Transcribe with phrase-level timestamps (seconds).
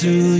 [0.00, 0.39] to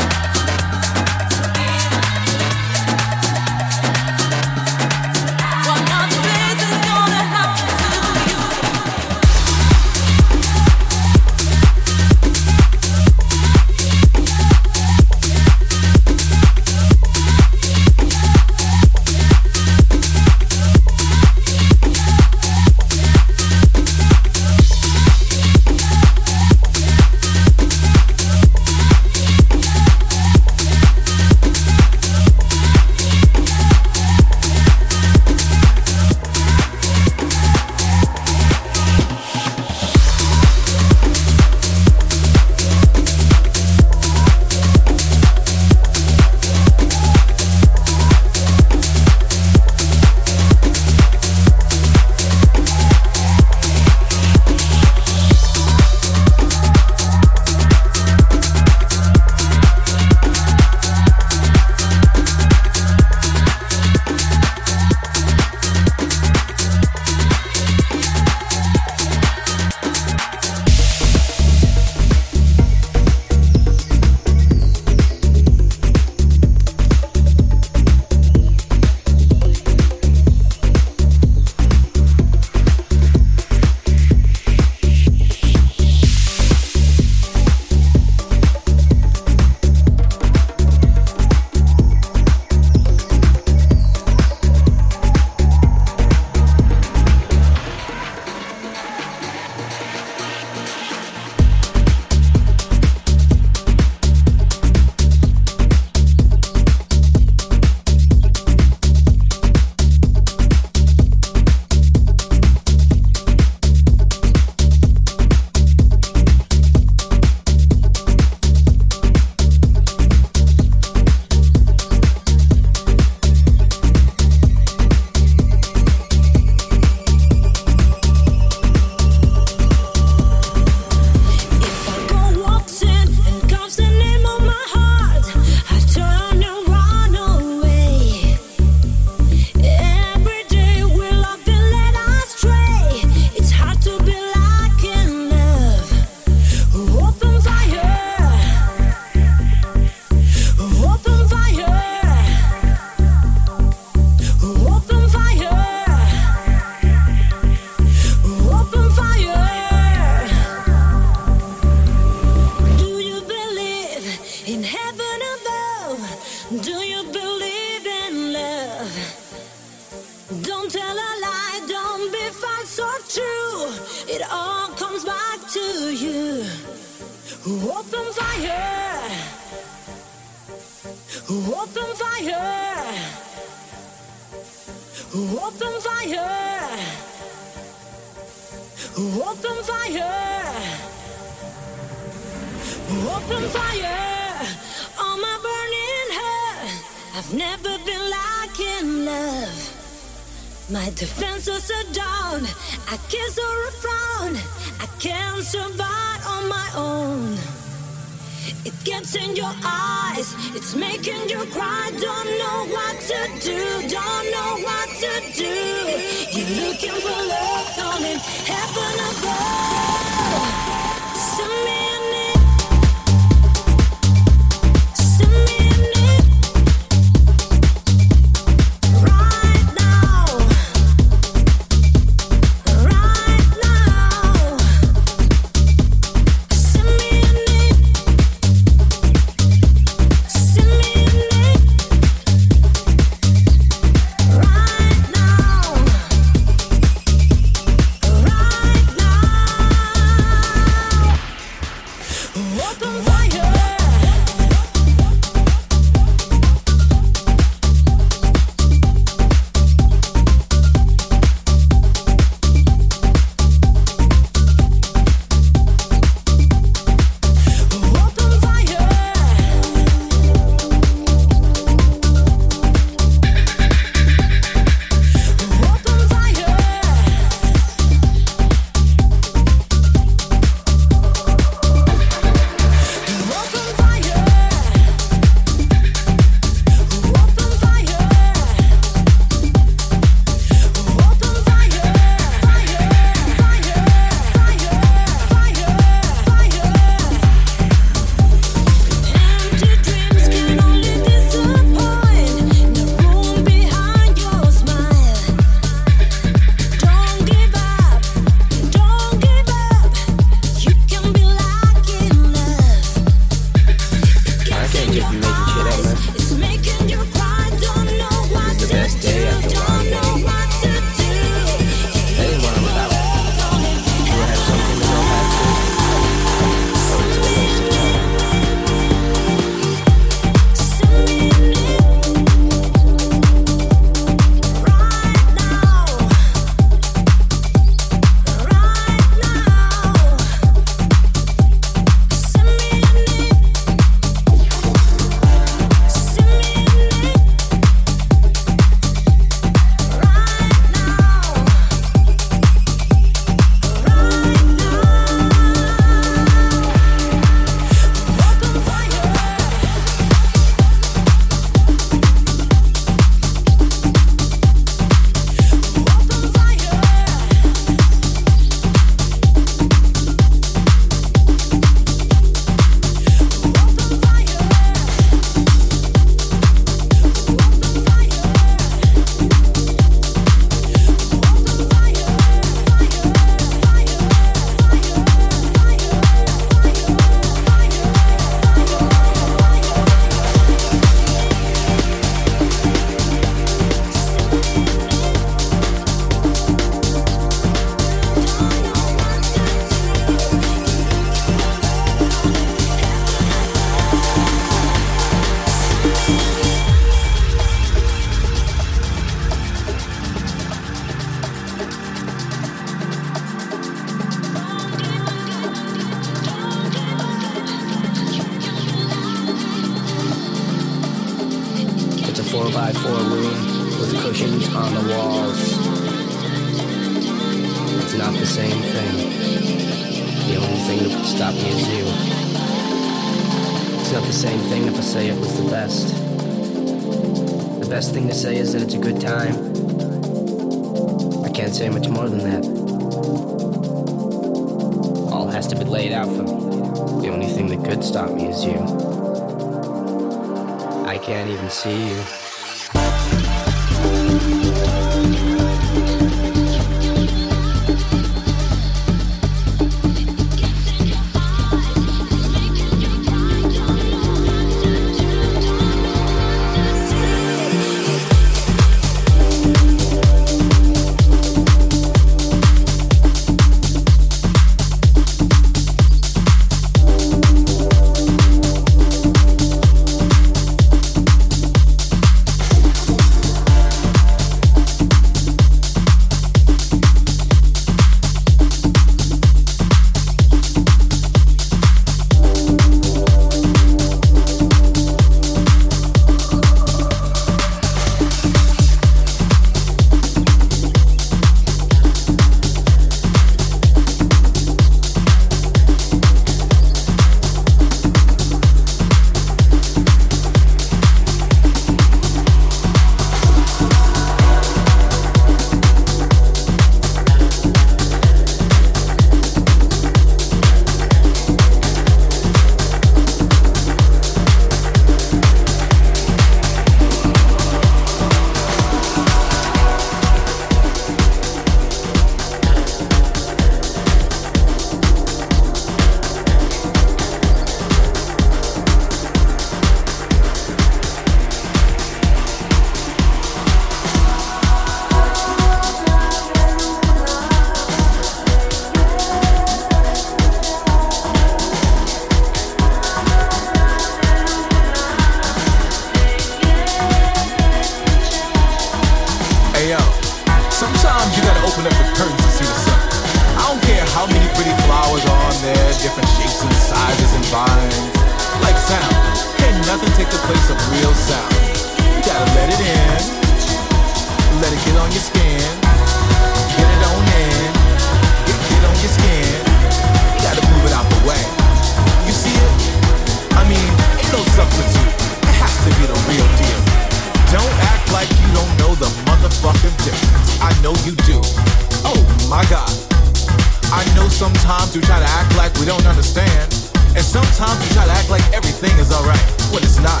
[594.48, 596.50] Sometimes we try to act like we don't understand.
[596.96, 599.20] And sometimes we try to act like everything is alright
[599.52, 600.00] when it's not.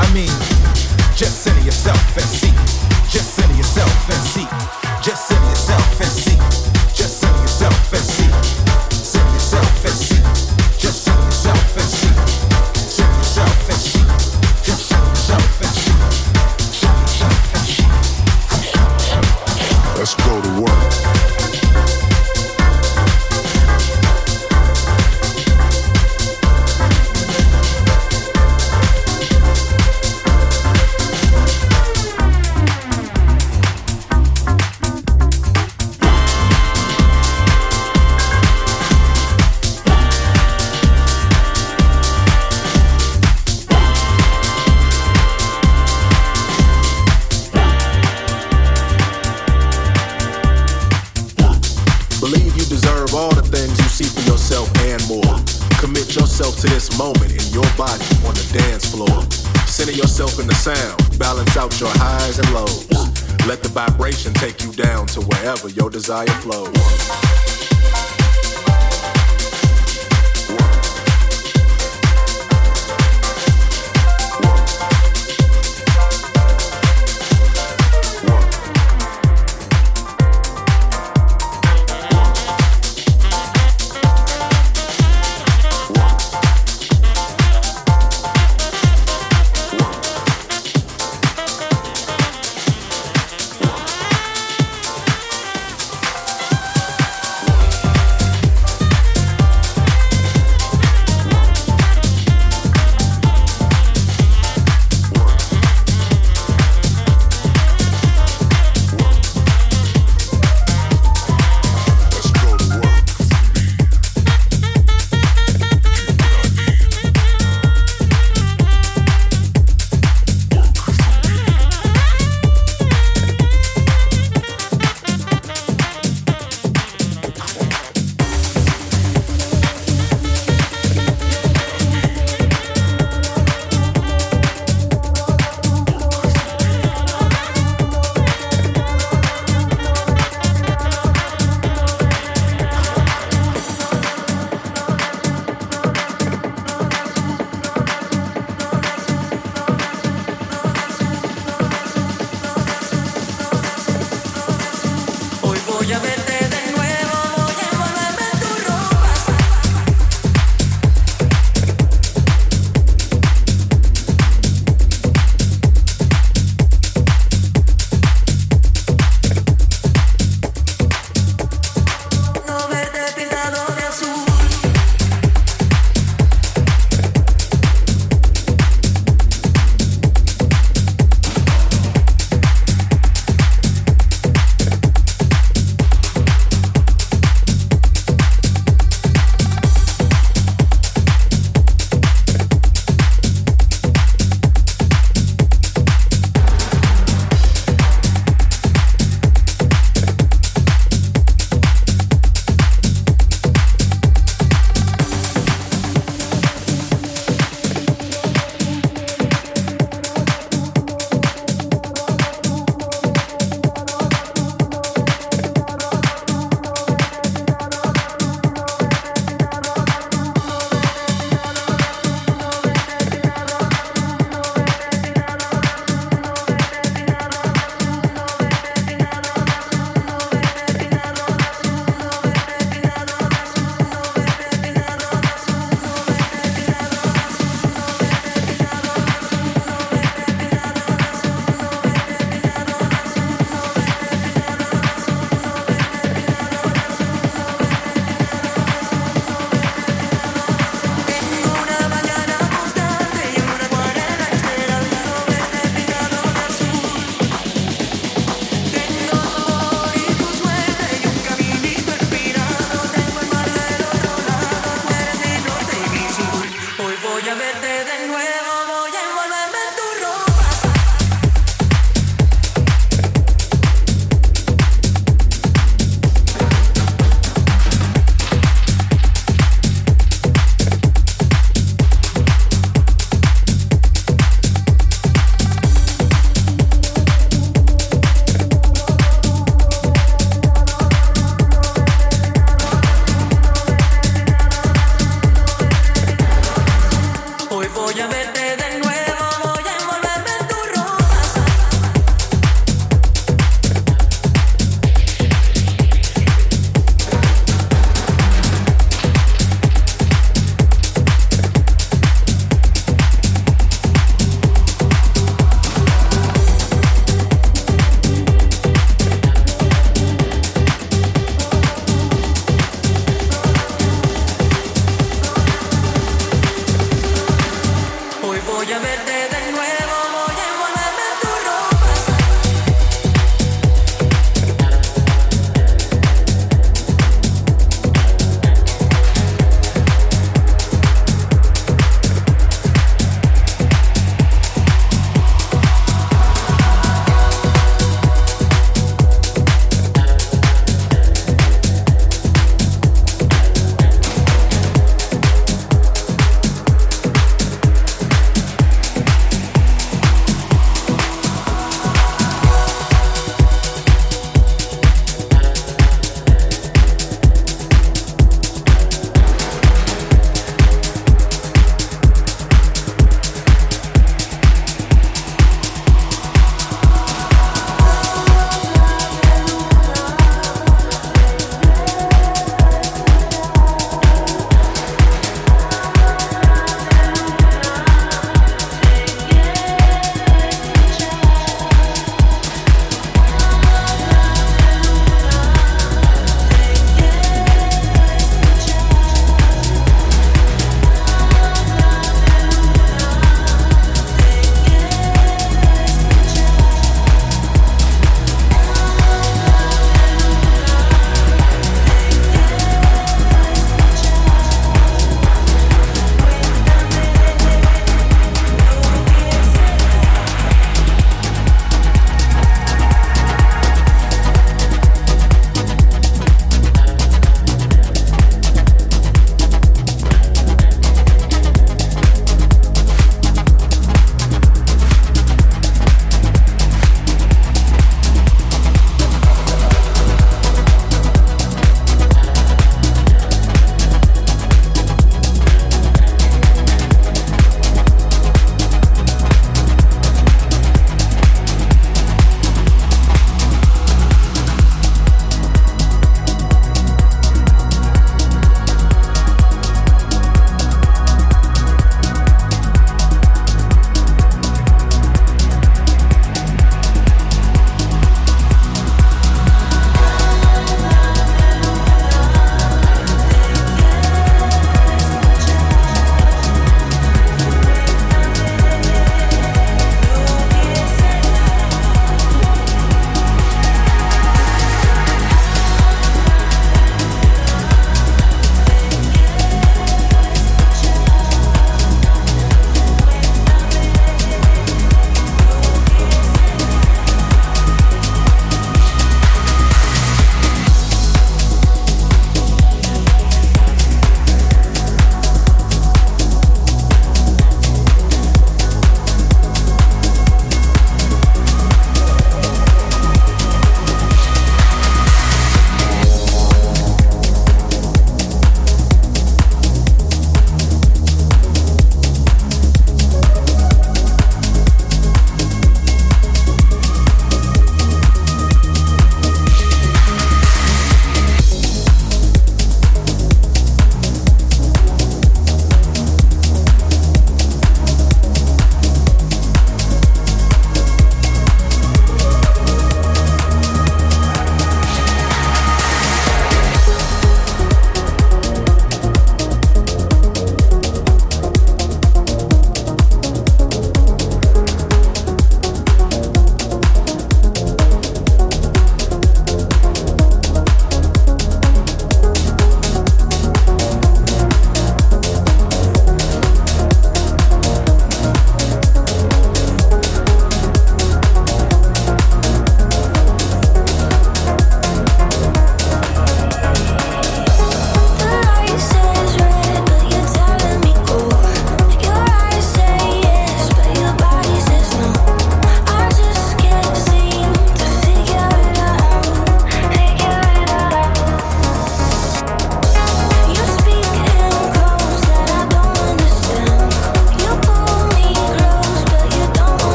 [0.00, 0.32] I mean,
[1.14, 2.52] just center yourself and see.
[3.12, 4.48] Just center yourself and see.
[5.02, 6.43] Just center yourself and see.
[66.04, 66.83] desire flows.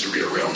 [0.00, 0.47] Drudgery and misery